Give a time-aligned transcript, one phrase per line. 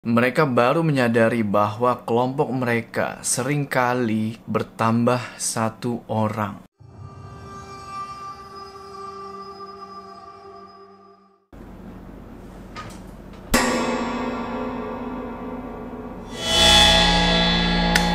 [0.00, 6.64] Mereka baru menyadari bahwa kelompok mereka sering kali bertambah satu orang.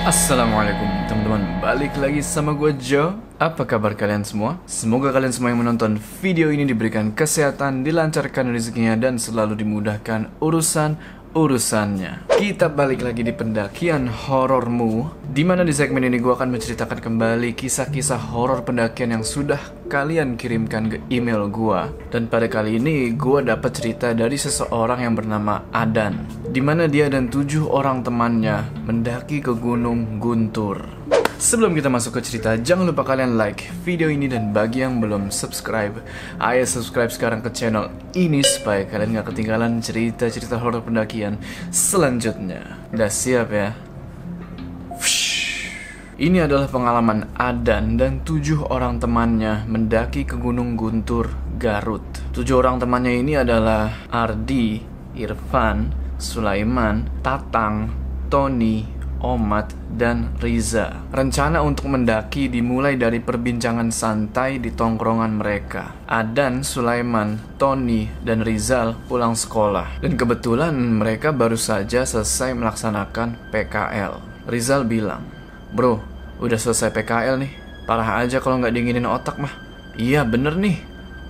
[0.06, 4.62] Assalamualaikum teman-teman Balik lagi sama gue Joe Apa kabar kalian semua?
[4.70, 11.15] Semoga kalian semua yang menonton video ini diberikan kesehatan Dilancarkan rezekinya dan selalu dimudahkan urusan
[11.36, 12.32] urusannya.
[12.32, 17.52] Kita balik lagi di pendakian horormu, di mana di segmen ini gue akan menceritakan kembali
[17.52, 19.60] kisah-kisah horor pendakian yang sudah
[19.92, 21.92] kalian kirimkan ke email gue.
[22.08, 27.12] Dan pada kali ini gue dapat cerita dari seseorang yang bernama Adan, di mana dia
[27.12, 30.88] dan tujuh orang temannya mendaki ke Gunung Guntur.
[31.36, 35.28] Sebelum kita masuk ke cerita, jangan lupa kalian like video ini dan bagi yang belum
[35.28, 36.00] subscribe,
[36.40, 41.36] ayo subscribe sekarang ke channel ini supaya kalian gak ketinggalan cerita-cerita horor pendakian
[41.76, 42.80] selanjutnya.
[42.96, 43.76] Udah siap ya?
[46.16, 52.08] Ini adalah pengalaman Adan dan tujuh orang temannya mendaki ke Gunung Guntur, Garut.
[52.32, 54.80] Tujuh orang temannya ini adalah Ardi,
[55.20, 57.92] Irfan, Sulaiman, Tatang,
[58.32, 58.88] Tony,
[59.24, 61.06] Omat, dan Riza.
[61.14, 65.96] Rencana untuk mendaki dimulai dari perbincangan santai di tongkrongan mereka.
[66.10, 70.04] Adan, Sulaiman, Tony, dan Rizal pulang sekolah.
[70.04, 74.20] Dan kebetulan mereka baru saja selesai melaksanakan PKL.
[74.46, 75.24] Rizal bilang,
[75.72, 76.04] Bro,
[76.44, 77.54] udah selesai PKL nih.
[77.86, 79.54] Parah aja kalau nggak dinginin otak mah.
[79.96, 80.82] Iya bener nih,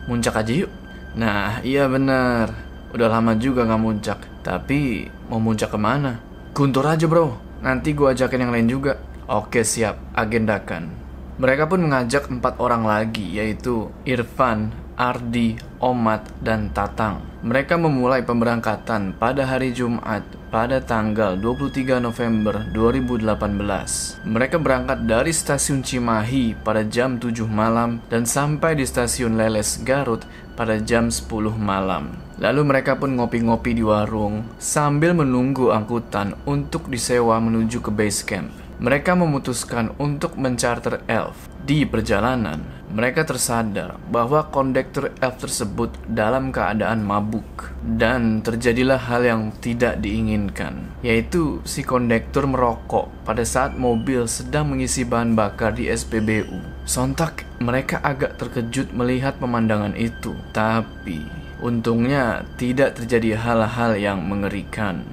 [0.10, 0.72] muncak aja yuk.
[1.16, 2.50] Nah, iya bener.
[2.96, 4.20] Udah lama juga nggak muncak.
[4.42, 6.20] Tapi mau muncak ke mana?
[6.56, 9.02] Guntur aja bro, Nanti gue ajakin yang lain juga.
[9.26, 10.94] Oke siap, agendakan.
[11.42, 17.20] Mereka pun mengajak empat orang lagi, yaitu Irfan, Ardi, Omat, dan Tatang.
[17.44, 20.24] Mereka memulai pemberangkatan pada hari Jumat
[20.56, 24.24] pada tanggal 23 November 2018.
[24.24, 30.24] Mereka berangkat dari stasiun Cimahi pada jam 7 malam dan sampai di stasiun Leles Garut
[30.56, 32.16] pada jam 10 malam.
[32.40, 38.52] Lalu mereka pun ngopi-ngopi di warung sambil menunggu angkutan untuk disewa menuju ke base camp.
[38.76, 42.60] Mereka memutuskan untuk mencarter elf di perjalanan,
[42.96, 50.96] mereka tersadar bahwa kondektur elf tersebut dalam keadaan mabuk dan terjadilah hal yang tidak diinginkan,
[51.04, 56.88] yaitu si kondektur merokok pada saat mobil sedang mengisi bahan bakar di SPBU.
[56.88, 61.20] Sontak mereka agak terkejut melihat pemandangan itu, tapi
[61.60, 65.04] untungnya tidak terjadi hal-hal yang mengerikan.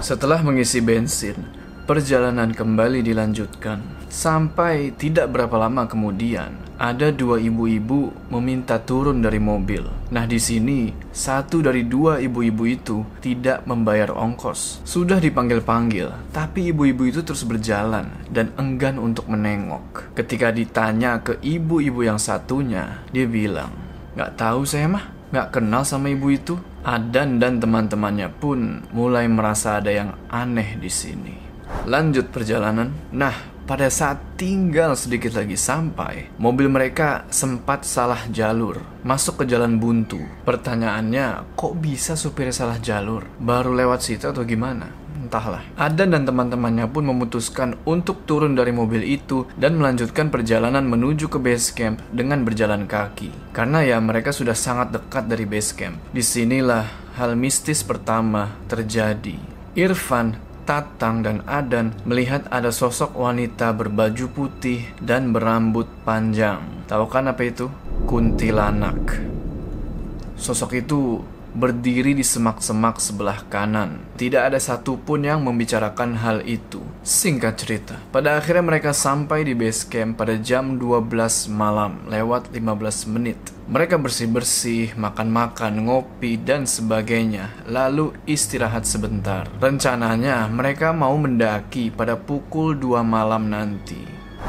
[0.00, 1.36] Setelah mengisi bensin,
[1.84, 4.05] perjalanan kembali dilanjutkan.
[4.16, 9.84] Sampai tidak berapa lama kemudian, ada dua ibu-ibu meminta turun dari mobil.
[10.08, 14.80] Nah, di sini satu dari dua ibu-ibu itu tidak membayar ongkos.
[14.88, 20.16] Sudah dipanggil-panggil, tapi ibu-ibu itu terus berjalan dan enggan untuk menengok.
[20.16, 23.76] Ketika ditanya ke ibu-ibu yang satunya, dia bilang,
[24.16, 26.56] "Gak tahu saya mah, gak kenal sama ibu itu."
[26.88, 31.36] Adan dan teman-temannya pun mulai merasa ada yang aneh di sini.
[31.84, 32.94] Lanjut perjalanan.
[33.10, 39.82] Nah, pada saat tinggal sedikit lagi sampai, mobil mereka sempat salah jalur, masuk ke jalan
[39.82, 40.22] buntu.
[40.46, 43.26] Pertanyaannya, kok bisa supir salah jalur?
[43.42, 44.86] Baru lewat situ atau gimana?
[45.18, 45.66] Entahlah.
[45.74, 51.42] Adan dan teman-temannya pun memutuskan untuk turun dari mobil itu dan melanjutkan perjalanan menuju ke
[51.42, 53.50] base camp dengan berjalan kaki.
[53.50, 55.98] Karena ya mereka sudah sangat dekat dari base camp.
[56.14, 56.86] Di sinilah
[57.18, 59.34] hal mistis pertama terjadi.
[59.74, 66.58] Irfan Tatang dan Adan melihat ada sosok wanita berbaju putih dan berambut panjang.
[66.90, 67.70] Tahu kan apa itu?
[68.10, 68.98] Kuntilanak.
[70.34, 71.22] Sosok itu
[71.56, 74.04] berdiri di semak-semak sebelah kanan.
[74.20, 76.84] Tidak ada satupun yang membicarakan hal itu.
[77.00, 83.08] Singkat cerita, pada akhirnya mereka sampai di base camp pada jam 12 malam lewat 15
[83.08, 83.40] menit.
[83.66, 89.50] Mereka bersih-bersih, makan-makan, ngopi, dan sebagainya, lalu istirahat sebentar.
[89.58, 93.98] Rencananya mereka mau mendaki pada pukul 2 malam nanti.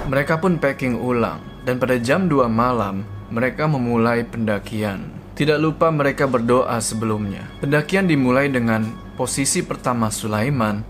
[0.05, 3.01] Mereka pun packing ulang, dan pada jam 2 malam
[3.33, 5.16] mereka memulai pendakian.
[5.37, 7.45] Tidak lupa mereka berdoa sebelumnya.
[7.61, 10.81] Pendakian dimulai dengan posisi pertama Sulaiman,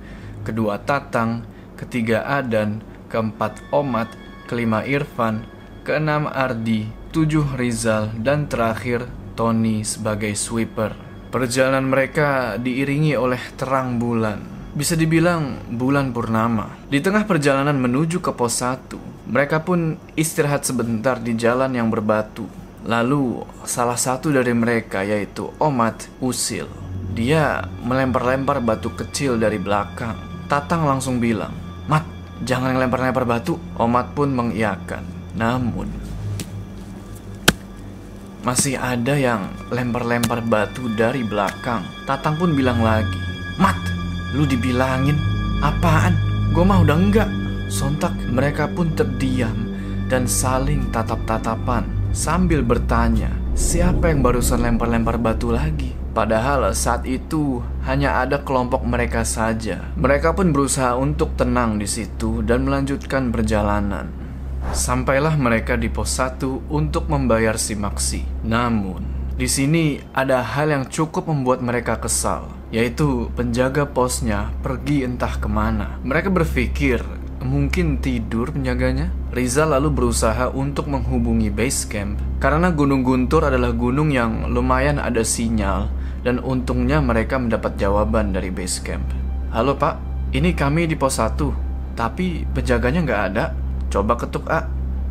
[0.48, 1.44] kedua Tatang,
[1.76, 2.80] ketiga Adan,
[3.12, 4.08] keempat Omat,
[4.48, 5.44] kelima Irfan,
[5.84, 10.96] keenam Ardi, tujuh Rizal, dan terakhir Tony sebagai sweeper.
[11.28, 14.72] Perjalanan mereka diiringi oleh terang bulan.
[14.72, 16.88] Bisa dibilang bulan purnama.
[16.88, 18.96] Di tengah perjalanan menuju ke pos 1,
[19.28, 22.48] mereka pun istirahat sebentar di jalan yang berbatu
[22.86, 26.70] Lalu, salah satu dari mereka yaitu Omat Usil.
[27.18, 30.14] dia melempar-lempar batu kecil dari belakang.
[30.46, 31.50] Tatang langsung bilang,
[31.90, 32.06] Mat,
[32.46, 33.58] jangan lempar-lempar batu.
[33.82, 35.02] Omat pun mengiyakan.
[35.34, 35.90] Namun,
[38.46, 41.82] masih ada yang lempar-lempar batu dari belakang.
[42.06, 43.18] Tatang pun bilang lagi,
[43.58, 43.82] Mat,
[44.38, 45.18] lu dibilangin,
[45.66, 46.14] apaan?
[46.54, 47.30] Gue mah udah enggak.
[47.74, 49.74] Sontak mereka pun terdiam
[50.06, 55.94] dan saling tatap-tatapan sambil bertanya, siapa yang barusan lempar-lempar batu lagi?
[56.18, 59.94] Padahal saat itu hanya ada kelompok mereka saja.
[59.94, 64.10] Mereka pun berusaha untuk tenang di situ dan melanjutkan perjalanan.
[64.74, 68.26] Sampailah mereka di pos 1 untuk membayar si Maksi.
[68.50, 69.06] Namun,
[69.38, 75.46] di sini ada hal yang cukup membuat mereka kesal, yaitu penjaga posnya pergi entah ke
[75.46, 76.02] mana.
[76.02, 77.06] Mereka berpikir
[77.42, 79.14] mungkin tidur penjaganya.
[79.30, 85.22] Riza lalu berusaha untuk menghubungi base camp karena Gunung Guntur adalah gunung yang lumayan ada
[85.22, 85.92] sinyal
[86.26, 89.06] dan untungnya mereka mendapat jawaban dari base camp.
[89.54, 90.02] Halo pak,
[90.34, 93.46] ini kami di pos 1, tapi penjaganya nggak ada.
[93.88, 94.68] Coba ketuk A.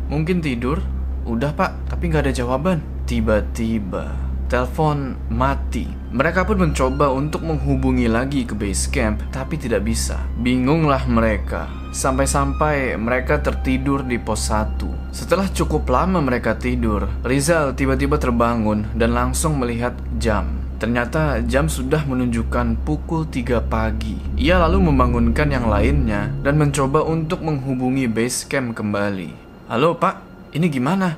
[0.07, 0.79] Mungkin tidur.
[1.27, 2.79] Udah pak, tapi nggak ada jawaban.
[3.09, 5.87] Tiba-tiba, telepon mati.
[6.07, 10.23] Mereka pun mencoba untuk menghubungi lagi ke base camp, tapi tidak bisa.
[10.39, 11.67] Bingunglah mereka.
[11.91, 15.11] Sampai-sampai mereka tertidur di pos 1.
[15.11, 20.47] Setelah cukup lama mereka tidur, Rizal tiba-tiba terbangun dan langsung melihat jam.
[20.77, 24.15] Ternyata jam sudah menunjukkan pukul 3 pagi.
[24.37, 29.33] Ia lalu membangunkan yang lainnya dan mencoba untuk menghubungi base camp kembali.
[29.67, 30.21] Halo pak,
[30.53, 31.17] ini gimana?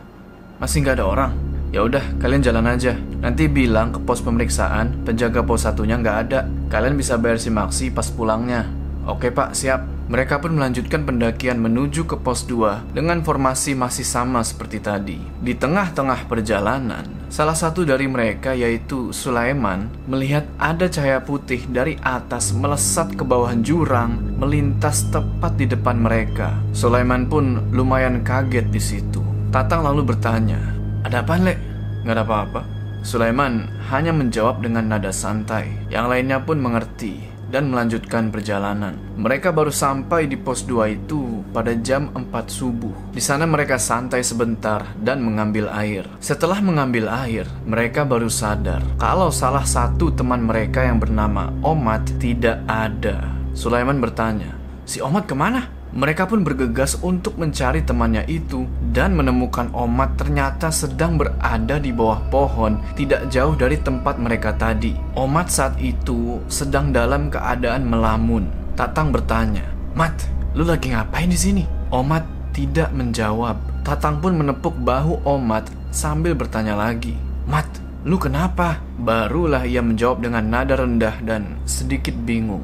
[0.63, 1.48] Masih nggak ada orang?
[1.69, 2.97] Ya udah, kalian jalan aja.
[3.21, 6.49] Nanti bilang ke pos pemeriksaan, penjaga pos satunya nggak ada.
[6.73, 8.65] Kalian bisa bayar si Maksi pas pulangnya.
[9.05, 9.85] Oke pak, siap.
[10.09, 15.21] Mereka pun melanjutkan pendakian menuju ke pos 2 dengan formasi masih sama seperti tadi.
[15.37, 22.57] Di tengah-tengah perjalanan, salah satu dari mereka yaitu Sulaiman melihat ada cahaya putih dari atas
[22.57, 26.57] melesat ke bawah jurang melintas tepat di depan mereka.
[26.73, 29.21] Sulaiman pun lumayan kaget di situ.
[29.53, 31.59] Tatang lalu bertanya, "Ada apa, Lek?"
[32.03, 32.61] "Nggak ada apa-apa."
[32.99, 35.71] Sulaiman hanya menjawab dengan nada santai.
[35.87, 38.95] Yang lainnya pun mengerti dan melanjutkan perjalanan.
[39.17, 42.93] Mereka baru sampai di pos 2 itu pada jam 4 subuh.
[43.09, 46.05] Di sana mereka santai sebentar dan mengambil air.
[46.21, 52.61] Setelah mengambil air, mereka baru sadar kalau salah satu teman mereka yang bernama Omat tidak
[52.69, 53.33] ada.
[53.57, 54.53] Sulaiman bertanya,
[54.85, 60.69] "Si Omat ke mana?" Mereka pun bergegas untuk mencari temannya itu dan menemukan Omat ternyata
[60.69, 64.93] sedang berada di bawah pohon tidak jauh dari tempat mereka tadi.
[65.17, 68.45] Omat saat itu sedang dalam keadaan melamun.
[68.77, 69.65] Tatang bertanya,
[69.97, 70.13] "Mat,
[70.53, 72.21] lu lagi ngapain di sini?" Omat
[72.53, 73.57] tidak menjawab.
[73.81, 77.17] Tatang pun menepuk bahu Omat sambil bertanya lagi,
[77.49, 77.65] "Mat,
[78.05, 82.61] lu kenapa?" Barulah ia menjawab dengan nada rendah dan sedikit bingung.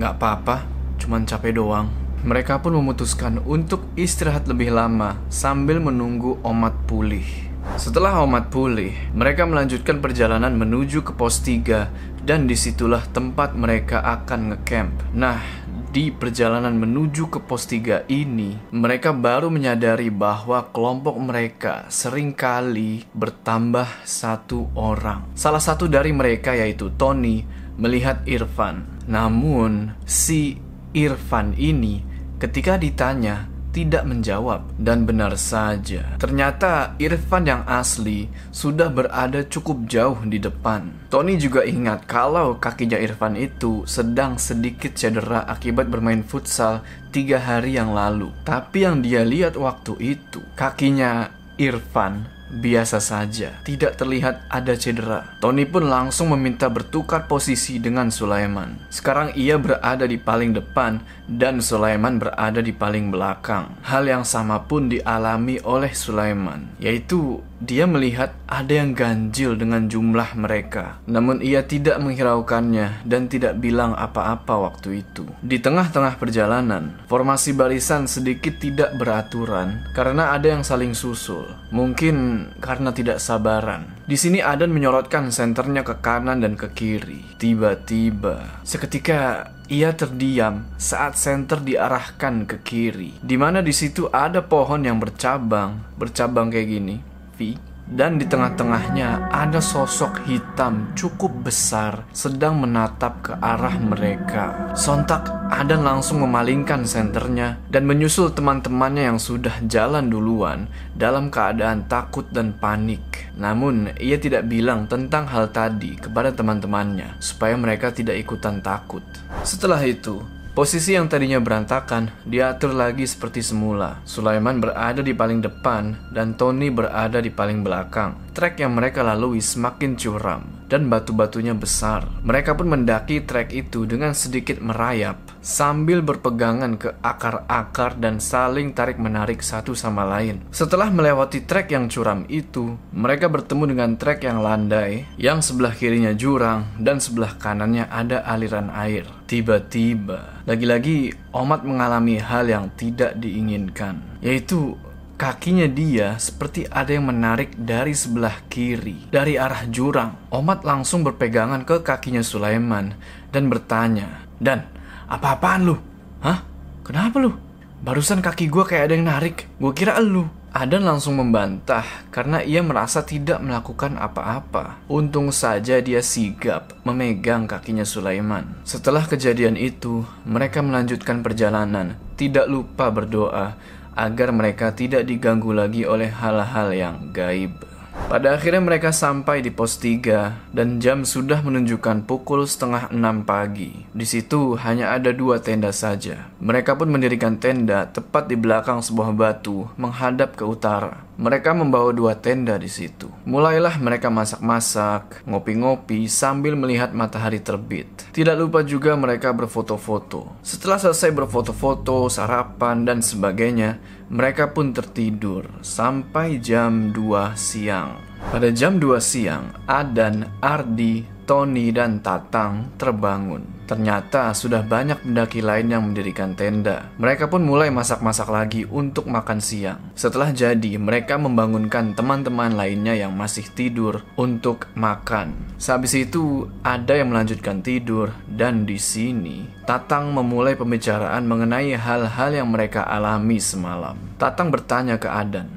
[0.00, 0.64] "Gak apa-apa,
[0.96, 7.26] cuman capek doang." Mereka pun memutuskan untuk istirahat lebih lama sambil menunggu Omat pulih.
[7.74, 14.06] Setelah Omat pulih, mereka melanjutkan perjalanan menuju ke pos 3 dan di situlah tempat mereka
[14.06, 14.94] akan ngecamp.
[15.18, 15.42] Nah,
[15.90, 23.02] di perjalanan menuju ke pos 3 ini, mereka baru menyadari bahwa kelompok mereka sering kali
[23.18, 25.26] bertambah satu orang.
[25.34, 27.42] Salah satu dari mereka yaitu Tony
[27.74, 28.86] melihat Irfan.
[29.10, 30.62] Namun, si
[30.94, 32.11] Irfan ini
[32.42, 36.18] Ketika ditanya, tidak menjawab dan benar saja.
[36.18, 40.90] Ternyata Irfan yang asli sudah berada cukup jauh di depan.
[41.06, 46.82] Tony juga ingat kalau kakinya Irfan itu sedang sedikit cedera akibat bermain futsal
[47.14, 48.34] tiga hari yang lalu.
[48.42, 51.30] Tapi yang dia lihat waktu itu, kakinya
[51.62, 55.40] Irfan biasa saja, tidak terlihat ada cedera.
[55.40, 58.76] Tony pun langsung meminta bertukar posisi dengan Sulaiman.
[58.92, 61.00] Sekarang ia berada di paling depan
[61.32, 63.80] dan Sulaiman berada di paling belakang.
[63.80, 70.34] Hal yang sama pun dialami oleh Sulaiman, yaitu dia melihat ada yang ganjil dengan jumlah
[70.34, 70.98] mereka.
[71.06, 75.24] Namun ia tidak menghiraukannya dan tidak bilang apa-apa waktu itu.
[75.40, 81.46] Di tengah-tengah perjalanan, formasi barisan sedikit tidak beraturan karena ada yang saling susul.
[81.70, 83.86] Mungkin karena tidak sabaran.
[84.02, 87.22] Di sini Adan menyorotkan senternya ke kanan dan ke kiri.
[87.38, 94.84] Tiba-tiba, seketika ia terdiam saat senter diarahkan ke kiri, di mana di situ ada pohon
[94.84, 96.96] yang bercabang, bercabang kayak gini.
[97.32, 97.56] V
[97.92, 104.72] dan di tengah-tengahnya ada sosok hitam cukup besar sedang menatap ke arah mereka.
[104.72, 110.64] Sontak Adan langsung memalingkan senternya dan menyusul teman-temannya yang sudah jalan duluan
[110.96, 113.28] dalam keadaan takut dan panik.
[113.36, 119.04] Namun, ia tidak bilang tentang hal tadi kepada teman-temannya supaya mereka tidak ikutan takut.
[119.44, 124.04] Setelah itu, Posisi yang tadinya berantakan diatur lagi seperti semula.
[124.04, 128.31] Sulaiman berada di paling depan dan Tony berada di paling belakang.
[128.32, 132.08] Trek yang mereka lalui semakin curam dan batu-batunya besar.
[132.24, 139.44] Mereka pun mendaki trek itu dengan sedikit merayap sambil berpegangan ke akar-akar dan saling tarik-menarik
[139.44, 140.40] satu sama lain.
[140.48, 146.16] Setelah melewati trek yang curam itu, mereka bertemu dengan trek yang landai, yang sebelah kirinya
[146.16, 149.04] jurang dan sebelah kanannya ada aliran air.
[149.28, 154.76] Tiba-tiba, lagi-lagi Omat mengalami hal yang tidak diinginkan, yaitu
[155.16, 160.28] kakinya dia seperti ada yang menarik dari sebelah kiri, dari arah jurang.
[160.34, 162.96] Omat langsung berpegangan ke kakinya Sulaiman
[163.30, 164.66] dan bertanya, "Dan,
[165.06, 165.76] apa-apaan lu?
[166.24, 166.42] Hah?
[166.82, 167.34] Kenapa lu?
[167.82, 169.46] Barusan kaki gue kayak ada yang narik.
[169.58, 171.80] Gue kira lu." Adan langsung membantah
[172.12, 174.84] karena ia merasa tidak melakukan apa-apa.
[174.84, 178.60] Untung saja dia sigap memegang kakinya Sulaiman.
[178.60, 183.56] Setelah kejadian itu, mereka melanjutkan perjalanan, tidak lupa berdoa
[183.92, 187.71] agar mereka tidak diganggu lagi oleh hal-hal yang gaib.
[188.12, 193.88] Pada akhirnya mereka sampai di pos 3 dan jam sudah menunjukkan pukul setengah 6 pagi.
[193.92, 196.28] Di situ hanya ada dua tenda saja.
[196.36, 201.08] Mereka pun mendirikan tenda tepat di belakang sebuah batu menghadap ke utara.
[201.16, 203.06] Mereka membawa dua tenda di situ.
[203.28, 207.86] Mulailah mereka masak-masak, ngopi-ngopi sambil melihat matahari terbit.
[208.10, 210.36] Tidak lupa juga mereka berfoto-foto.
[210.42, 213.78] Setelah selesai berfoto-foto, sarapan, dan sebagainya,
[214.12, 217.96] mereka pun tertidur sampai jam 2 siang.
[218.28, 221.00] Pada jam 2 siang, Adan, Ardi,
[221.32, 223.64] Tony, dan Tatang terbangun.
[223.64, 226.92] Ternyata sudah banyak pendaki lain yang mendirikan tenda.
[227.00, 229.80] Mereka pun mulai masak-masak lagi untuk makan siang.
[229.96, 235.32] Setelah jadi, mereka membangunkan teman-teman lainnya yang masih tidur untuk makan.
[235.56, 242.52] Sehabis itu, ada yang melanjutkan tidur dan di sini Tatang memulai pembicaraan mengenai hal-hal yang
[242.52, 243.96] mereka alami semalam.
[244.20, 245.48] Tatang bertanya ke Adan,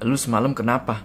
[0.00, 1.04] "Lu semalam kenapa?"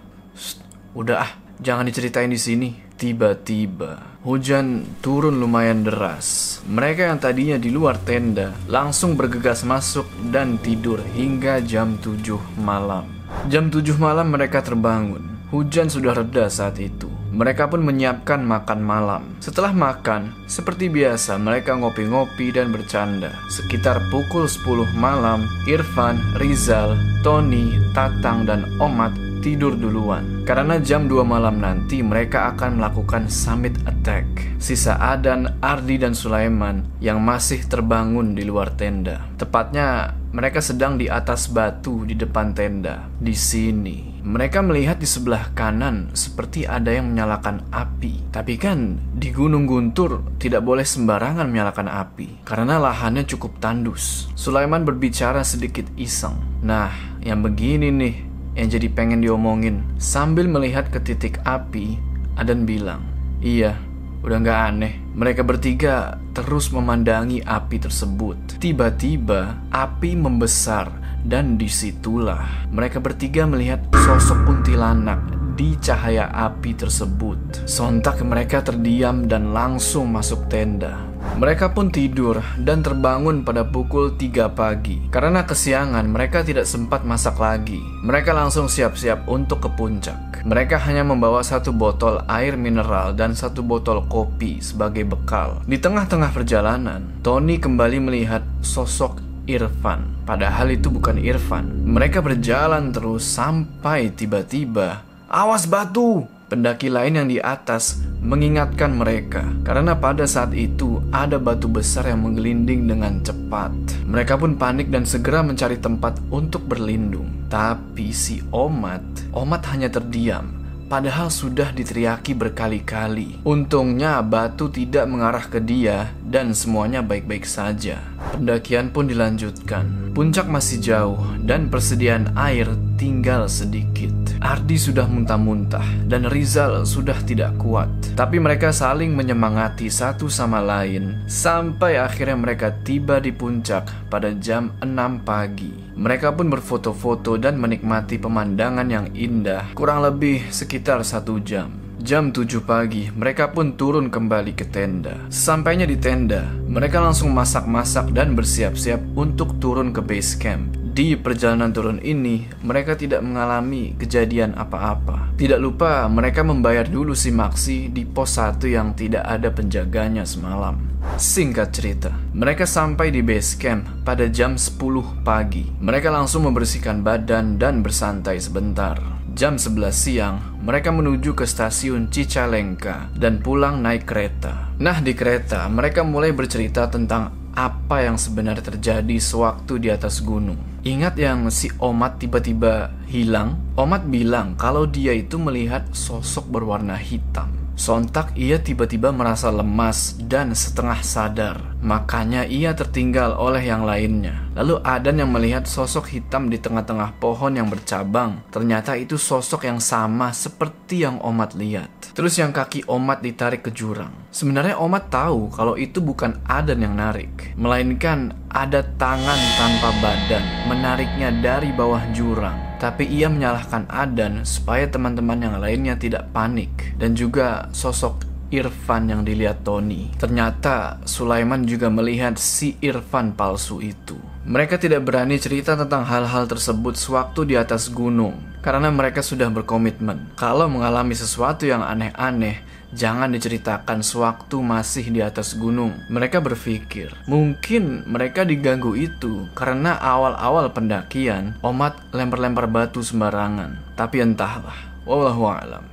[0.96, 6.62] "Udah ah, jangan diceritain di sini." Tiba-tiba, hujan turun lumayan deras.
[6.62, 13.10] Mereka yang tadinya di luar tenda langsung bergegas masuk dan tidur hingga jam 7 malam.
[13.50, 15.26] Jam 7 malam mereka terbangun.
[15.50, 17.10] Hujan sudah reda saat itu.
[17.34, 19.22] Mereka pun menyiapkan makan malam.
[19.42, 23.34] Setelah makan, seperti biasa mereka ngopi-ngopi dan bercanda.
[23.50, 26.94] Sekitar pukul 10 malam, Irfan, Rizal,
[27.26, 30.48] Tony, Tatang, dan Omat tidur duluan.
[30.48, 34.24] Karena jam 2 malam nanti mereka akan melakukan summit attack.
[34.56, 39.28] Sisa Adan, Ardi, dan Sulaiman yang masih terbangun di luar tenda.
[39.36, 43.04] Tepatnya mereka sedang di atas batu di depan tenda.
[43.20, 48.32] Di sini, mereka melihat di sebelah kanan seperti ada yang menyalakan api.
[48.32, 54.32] Tapi kan di Gunung Guntur tidak boleh sembarangan menyalakan api karena lahannya cukup tandus.
[54.32, 56.40] Sulaiman berbicara sedikit iseng.
[56.64, 56.88] Nah,
[57.20, 59.84] yang begini nih yang jadi pengen diomongin.
[59.98, 61.98] Sambil melihat ke titik api,
[62.34, 63.02] Adan bilang,
[63.44, 63.78] Iya,
[64.24, 64.94] udah gak aneh.
[65.14, 68.58] Mereka bertiga terus memandangi api tersebut.
[68.58, 77.64] Tiba-tiba, api membesar dan di situlah mereka bertiga melihat sosok kuntilanak di cahaya api tersebut.
[77.64, 80.98] Sontak mereka terdiam dan langsung masuk tenda.
[81.34, 85.00] Mereka pun tidur dan terbangun pada pukul 3 pagi.
[85.08, 87.80] Karena kesiangan, mereka tidak sempat masak lagi.
[88.04, 90.44] Mereka langsung siap-siap untuk ke puncak.
[90.44, 95.64] Mereka hanya membawa satu botol air mineral dan satu botol kopi sebagai bekal.
[95.64, 100.24] Di tengah-tengah perjalanan, Tony kembali melihat sosok Irfan.
[100.28, 101.84] Padahal itu bukan Irfan.
[101.88, 109.98] Mereka berjalan terus sampai tiba-tiba, "Awas batu!" Pendaki lain yang di atas mengingatkan mereka karena
[109.98, 113.74] pada saat itu ada batu besar yang menggelinding dengan cepat.
[114.06, 117.26] Mereka pun panik dan segera mencari tempat untuk berlindung.
[117.50, 119.02] Tapi si Omat,
[119.34, 120.53] Omat hanya terdiam
[120.86, 123.40] padahal sudah diteriaki berkali-kali.
[123.44, 128.00] Untungnya batu tidak mengarah ke dia dan semuanya baik-baik saja.
[128.34, 130.14] Pendakian pun dilanjutkan.
[130.14, 134.14] Puncak masih jauh dan persediaan air tinggal sedikit.
[134.44, 137.90] Ardi sudah muntah-muntah dan Rizal sudah tidak kuat.
[138.14, 144.70] Tapi mereka saling menyemangati satu sama lain sampai akhirnya mereka tiba di puncak pada jam
[144.84, 145.83] 6 pagi.
[145.94, 151.70] Mereka pun berfoto-foto dan menikmati pemandangan yang indah kurang lebih sekitar satu jam.
[152.04, 155.16] Jam 7 pagi, mereka pun turun kembali ke tenda.
[155.32, 160.83] Sampainya di tenda, mereka langsung masak-masak dan bersiap-siap untuk turun ke base camp.
[160.94, 165.34] Di perjalanan turun ini, mereka tidak mengalami kejadian apa-apa.
[165.34, 170.78] Tidak lupa, mereka membayar dulu si Maxi di pos 1 yang tidak ada penjaganya semalam.
[171.18, 175.66] Singkat cerita, mereka sampai di base camp pada jam 10 pagi.
[175.82, 178.94] Mereka langsung membersihkan badan dan bersantai sebentar.
[179.34, 184.70] Jam 11 siang, mereka menuju ke stasiun Cicalengka dan pulang naik kereta.
[184.78, 190.58] Nah, di kereta, mereka mulai bercerita tentang apa yang sebenarnya terjadi sewaktu di atas gunung.
[190.84, 193.56] Ingat yang si Omat tiba-tiba hilang?
[193.78, 197.64] Omat bilang kalau dia itu melihat sosok berwarna hitam.
[197.74, 201.56] Sontak ia tiba-tiba merasa lemas dan setengah sadar.
[201.82, 204.46] Makanya ia tertinggal oleh yang lainnya.
[204.54, 208.46] Lalu Adan yang melihat sosok hitam di tengah-tengah pohon yang bercabang.
[208.54, 211.90] Ternyata itu sosok yang sama seperti yang Omat lihat.
[212.14, 214.30] Terus yang kaki Omat ditarik ke jurang.
[214.30, 217.58] Sebenarnya Omat tahu kalau itu bukan Adan yang narik.
[217.58, 225.40] Melainkan ada tangan tanpa badan menariknya dari bawah jurang tapi ia menyalahkan Adan supaya teman-teman
[225.40, 230.12] yang lainnya tidak panik dan juga sosok Irfan yang dilihat Tony.
[230.14, 234.33] Ternyata Sulaiman juga melihat si Irfan palsu itu.
[234.44, 240.36] Mereka tidak berani cerita tentang hal-hal tersebut sewaktu di atas gunung karena mereka sudah berkomitmen.
[240.36, 242.60] Kalau mengalami sesuatu yang aneh-aneh,
[242.92, 245.96] jangan diceritakan sewaktu masih di atas gunung.
[246.12, 253.96] Mereka berpikir, mungkin mereka diganggu itu karena awal-awal pendakian, Omat lempar-lempar batu sembarangan.
[253.96, 254.76] Tapi entahlah,
[255.08, 255.88] wallahu a'lam.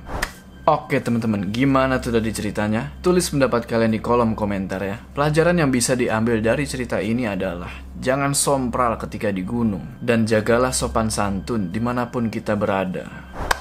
[0.62, 2.94] Oke teman-teman, gimana tuh tadi ceritanya?
[3.02, 4.94] Tulis pendapat kalian di kolom komentar ya.
[5.10, 10.70] Pelajaran yang bisa diambil dari cerita ini adalah Jangan sompral ketika di gunung Dan jagalah
[10.70, 13.10] sopan santun di mana pun kita berada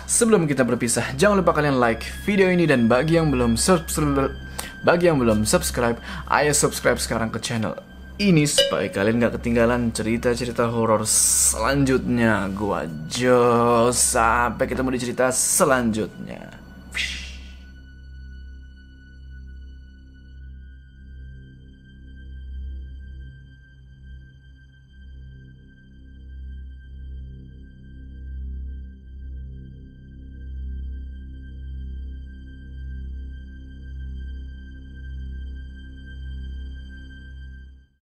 [0.05, 4.37] Sebelum kita berpisah, jangan lupa kalian like video ini Dan bagi yang belum subscribe
[4.85, 5.97] Bagi yang belum subscribe,
[6.29, 7.73] ayo subscribe sekarang ke channel
[8.21, 12.53] ini supaya kalian gak ketinggalan cerita-cerita horor selanjutnya.
[12.53, 16.60] Gua Jo, sampai ketemu di cerita selanjutnya.